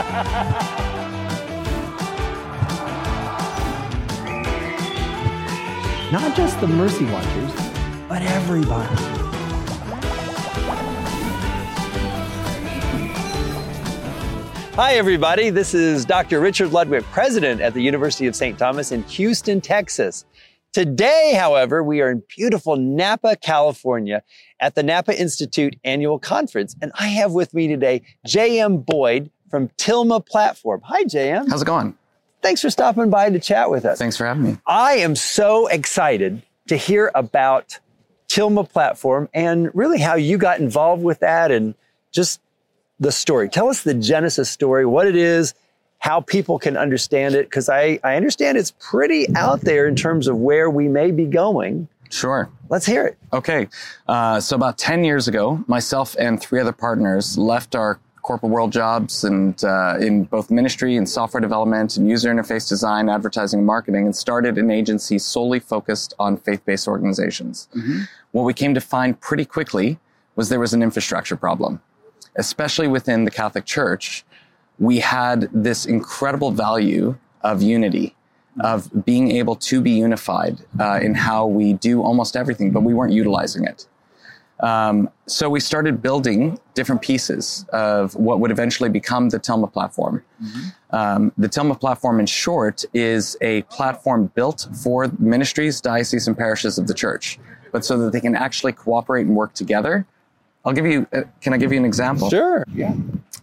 [6.10, 7.52] Not just the Mercy Watchers,
[8.08, 8.94] but everybody.
[14.74, 15.50] Hi, everybody.
[15.50, 16.40] This is Dr.
[16.40, 18.58] Richard Ludwick, president at the University of St.
[18.58, 20.24] Thomas in Houston, Texas.
[20.72, 24.22] Today, however, we are in beautiful Napa, California
[24.60, 26.74] at the Napa Institute annual conference.
[26.80, 28.78] And I have with me today J.M.
[28.78, 30.80] Boyd from Tilma Platform.
[30.84, 31.48] Hi, J.M.
[31.48, 31.96] How's it going?
[32.42, 33.98] Thanks for stopping by to chat with us.
[33.98, 34.58] Thanks for having me.
[34.66, 37.78] I am so excited to hear about
[38.28, 41.74] Tilma Platform and really how you got involved with that and
[42.12, 42.40] just
[42.98, 43.48] the story.
[43.48, 45.54] Tell us the genesis story, what it is,
[45.98, 50.28] how people can understand it, because I, I understand it's pretty out there in terms
[50.28, 51.88] of where we may be going.
[52.10, 52.50] Sure.
[52.68, 53.18] Let's hear it.
[53.32, 53.68] Okay.
[54.08, 58.72] Uh, so, about 10 years ago, myself and three other partners left our corporate world
[58.72, 63.66] jobs and uh, in both ministry and software development and user interface design, advertising, and
[63.66, 67.68] marketing, and started an agency solely focused on faith-based organizations.
[67.74, 68.00] Mm-hmm.
[68.32, 69.98] What we came to find pretty quickly
[70.36, 71.80] was there was an infrastructure problem,
[72.36, 74.24] especially within the Catholic Church.
[74.78, 78.14] We had this incredible value of unity,
[78.60, 82.94] of being able to be unified uh, in how we do almost everything, but we
[82.94, 83.86] weren't utilizing it.
[84.62, 90.22] Um, so we started building different pieces of what would eventually become the Tilma platform.
[90.42, 90.96] Mm-hmm.
[90.96, 96.78] Um, the Tilma platform, in short, is a platform built for ministries, dioceses, and parishes
[96.78, 97.38] of the church,
[97.72, 100.06] but so that they can actually cooperate and work together.
[100.64, 101.06] I'll give you.
[101.12, 102.28] Uh, can I give you an example?
[102.28, 102.64] Sure.
[102.74, 102.94] Yeah.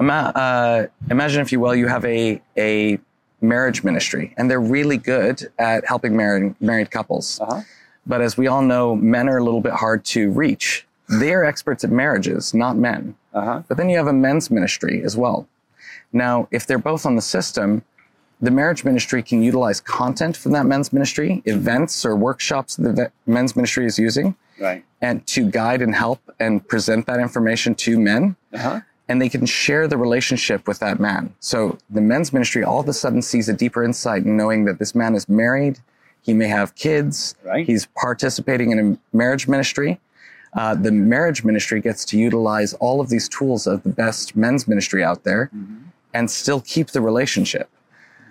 [0.00, 2.98] Ima- uh, imagine, if you will, you have a a
[3.40, 7.38] marriage ministry, and they're really good at helping married married couples.
[7.40, 7.60] Uh-huh.
[8.06, 11.84] But as we all know, men are a little bit hard to reach they're experts
[11.84, 13.16] at marriages, not men.
[13.32, 13.62] Uh-huh.
[13.68, 15.46] But then you have a men's ministry as well.
[16.12, 17.82] Now, if they're both on the system,
[18.40, 23.56] the marriage ministry can utilize content from that men's ministry, events or workshops the men's
[23.56, 24.84] ministry is using, right.
[25.00, 28.36] and to guide and help and present that information to men.
[28.52, 28.80] Uh-huh.
[29.08, 31.34] And they can share the relationship with that man.
[31.40, 34.78] So the men's ministry all of a sudden sees a deeper insight in knowing that
[34.78, 35.80] this man is married,
[36.22, 37.66] he may have kids, right.
[37.66, 40.00] he's participating in a marriage ministry
[40.54, 44.68] uh, the marriage ministry gets to utilize all of these tools of the best men's
[44.68, 45.76] ministry out there mm-hmm.
[46.12, 47.68] and still keep the relationship.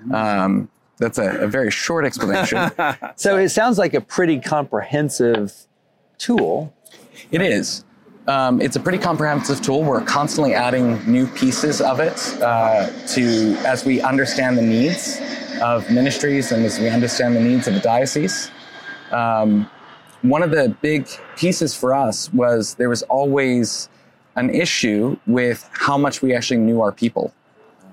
[0.01, 0.15] Mm-hmm.
[0.15, 2.71] Um, that's a, a, very short explanation.
[3.15, 5.53] so it sounds like a pretty comprehensive
[6.17, 6.73] tool.
[7.31, 7.83] It is.
[8.27, 9.83] Um, it's a pretty comprehensive tool.
[9.83, 15.19] We're constantly adding new pieces of it uh, to as we understand the needs
[15.61, 18.49] of ministries and as we understand the needs of the diocese.
[19.11, 19.69] Um,
[20.23, 23.89] one of the big pieces for us was there was always
[24.35, 27.33] an issue with how much we actually knew our people,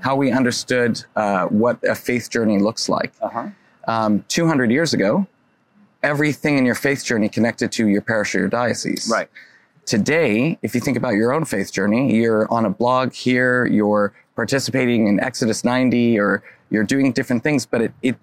[0.00, 3.12] how we understood uh, what a faith journey looks like.
[3.20, 3.48] Uh-huh.
[3.86, 5.26] Um, 200 years ago,
[6.02, 9.10] everything in your faith journey connected to your parish or your diocese.
[9.12, 9.28] Right.
[9.84, 14.12] Today, if you think about your own faith journey, you're on a blog here, you're
[14.36, 18.16] participating in Exodus 90, or you're doing different things, but it, it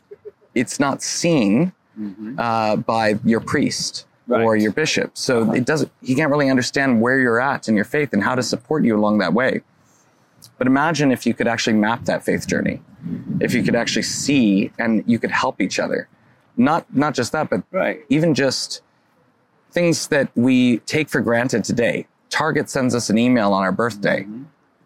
[0.56, 2.40] it's not seen mm-hmm.
[2.40, 4.44] uh, by your priest right.
[4.44, 5.18] or your bishop.
[5.18, 5.54] So uh-huh.
[5.54, 5.92] it doesn't.
[6.02, 8.96] He can't really understand where you're at in your faith and how to support you
[8.98, 9.62] along that way.
[10.58, 12.82] But imagine if you could actually map that faith journey,
[13.40, 16.08] if you could actually see and you could help each other.
[16.56, 18.04] Not not just that, but right.
[18.10, 18.82] even just
[19.72, 22.08] things that we take for granted today.
[22.30, 24.24] Target sends us an email on our birthday.
[24.24, 24.37] Mm-hmm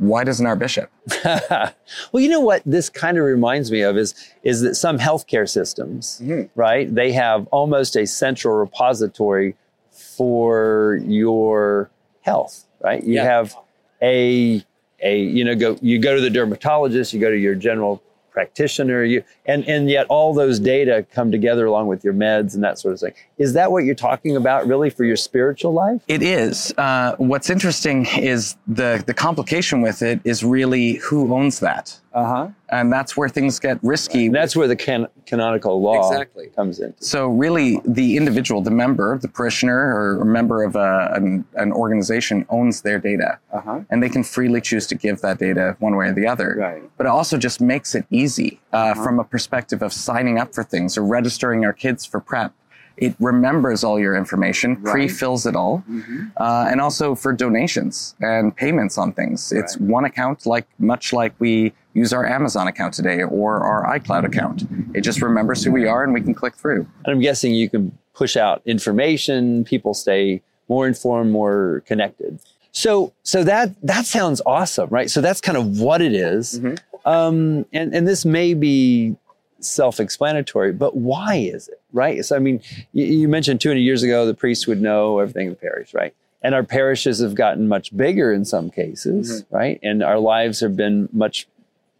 [0.01, 0.89] why doesn't our bishop?
[1.23, 1.73] well,
[2.15, 6.19] you know what this kind of reminds me of is is that some healthcare systems,
[6.23, 6.47] mm-hmm.
[6.59, 6.93] right?
[6.93, 9.55] They have almost a central repository
[9.91, 11.91] for your
[12.21, 13.03] health, right?
[13.03, 13.25] You yeah.
[13.25, 13.55] have
[14.01, 14.65] a
[15.03, 18.01] a you know go you go to the dermatologist, you go to your general
[18.31, 22.63] practitioner you and and yet all those data come together along with your meds and
[22.63, 23.13] that sort of thing.
[23.37, 26.01] Is that what you're talking about really for your spiritual life?
[26.07, 26.73] It is.
[26.77, 32.49] Uh, what's interesting is the the complication with it is really who owns that uh-huh.
[32.69, 34.27] And that's where things get risky.
[34.27, 36.47] And that's where the can- canonical law exactly.
[36.47, 36.93] comes in.
[36.99, 42.45] So really, the individual, the member, the parishioner, or member of a, an, an organization
[42.49, 43.81] owns their data, uh-huh.
[43.89, 46.55] and they can freely choose to give that data one way or the other.
[46.57, 46.83] Right.
[46.97, 49.03] But it also just makes it easy uh, uh-huh.
[49.03, 52.53] from a perspective of signing up for things or registering our kids for prep.
[53.01, 54.91] It remembers all your information, right.
[54.91, 56.27] pre-fills it all, mm-hmm.
[56.37, 59.51] uh, and also for donations and payments on things.
[59.51, 64.23] It's one account, like much like we use our Amazon account today or our iCloud
[64.23, 64.67] account.
[64.93, 66.85] It just remembers who we are, and we can click through.
[67.03, 69.65] And I'm guessing you can push out information.
[69.65, 72.39] People stay more informed, more connected.
[72.71, 75.09] So, so that that sounds awesome, right?
[75.09, 76.59] So that's kind of what it is.
[76.59, 77.07] Mm-hmm.
[77.07, 79.17] um, and and this may be
[79.61, 82.23] self-explanatory, but why is it right?
[82.25, 82.61] So I mean,
[82.93, 86.13] you, you mentioned 200 years ago the priest would know everything in the parish, right?
[86.41, 89.55] And our parishes have gotten much bigger in some cases, Mm-hmm.
[89.55, 89.79] right?
[89.83, 91.47] And our lives have been much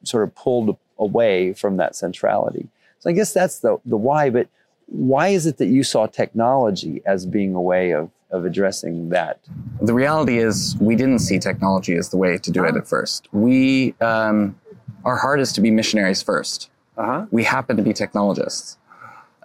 [0.04, 2.68] sort of pulled away from that centrality.
[3.00, 4.30] So I guess that's the the why.
[4.32, 4.48] But
[4.88, 9.40] why is it that you saw technology as being a way of of addressing that?
[9.82, 13.28] The reality is, we didn't see technology as the way to do it at first.
[13.34, 14.56] We, um,
[15.04, 16.70] our heart is to be missionaries first.
[17.02, 17.26] Uh-huh.
[17.32, 18.78] We happen to be technologists.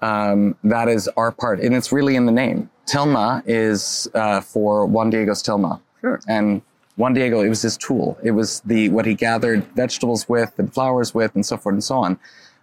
[0.02, 2.70] Um, that is our part, and it's really in the name.
[2.86, 6.20] Tilma is uh, for Juan Diego's Tilma, Sure.
[6.28, 6.62] and
[6.96, 8.18] Juan Diego, it was his tool.
[8.22, 11.84] It was the what he gathered vegetables with and flowers with, and so forth and
[11.84, 12.18] so on.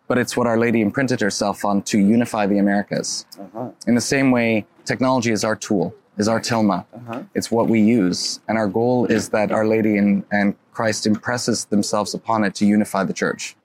[0.07, 3.25] But it's what Our Lady imprinted herself on to unify the Americas.
[3.39, 3.69] Uh-huh.
[3.87, 6.85] In the same way, technology is our tool, is our tilma.
[6.93, 7.23] Uh-huh.
[7.35, 8.39] It's what we use.
[8.47, 12.65] And our goal is that Our Lady and, and Christ impresses themselves upon it to
[12.65, 13.55] unify the church.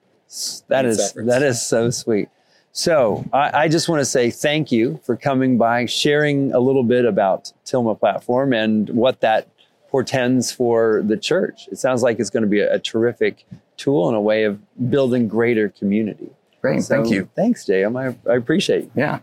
[0.68, 1.26] That is efforts.
[1.28, 2.28] that is so sweet.
[2.72, 6.84] So I, I just want to say thank you for coming by, sharing a little
[6.84, 9.48] bit about Tilma platform and what that
[9.88, 11.68] portends for the church.
[11.72, 13.44] It sounds like it's going to be a, a terrific
[13.76, 14.60] tool and a way of
[14.90, 16.30] building greater community.
[16.60, 17.28] Great, So thank you.
[17.34, 17.98] Thanks, JM.
[17.98, 18.90] I, I appreciate it.
[18.94, 19.20] Yeah.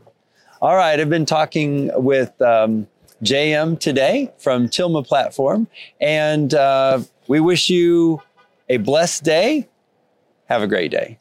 [0.62, 2.88] All right, I've been talking with um,
[3.24, 5.68] JM today from Tilma Platform,
[6.02, 8.22] and uh, we wish you
[8.70, 9.68] a blessed day.
[10.46, 11.18] Have a great day.